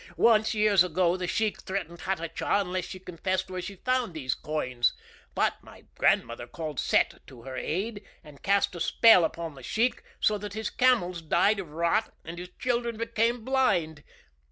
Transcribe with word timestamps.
Once, 0.17 0.55
years 0.55 0.83
ago, 0.83 1.15
the 1.15 1.27
sheik 1.27 1.61
threatened 1.61 1.99
Hatatcha 2.01 2.59
unless 2.61 2.85
she 2.85 2.97
confessed 2.97 3.51
where 3.51 3.61
she 3.61 3.73
had 3.73 3.85
found 3.85 4.13
these 4.15 4.33
coins; 4.33 4.93
but 5.35 5.61
my 5.61 5.83
grandmother 5.93 6.47
called 6.47 6.79
Set 6.79 7.19
to 7.27 7.43
her 7.43 7.55
aid, 7.55 8.03
and 8.23 8.41
cast 8.41 8.73
a 8.73 8.79
spell 8.79 9.23
upon 9.23 9.53
the 9.53 9.61
sheik, 9.61 10.01
so 10.19 10.39
that 10.39 10.53
his 10.53 10.71
camels 10.71 11.21
died 11.21 11.59
of 11.59 11.69
rot 11.69 12.11
and 12.25 12.39
his 12.39 12.49
children 12.57 12.97
became 12.97 13.45
blind. 13.45 14.03